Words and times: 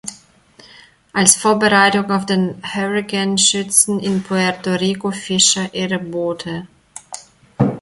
Als 1.13 1.35
Vorbereitung 1.35 2.09
auf 2.09 2.25
den 2.25 2.55
Hurrikan 2.73 3.37
schützen 3.37 3.99
in 3.99 4.23
Puerto 4.23 4.71
Rico 4.73 5.11
Fischer 5.11 5.71
ihre 5.75 5.99
Boote. 5.99 6.65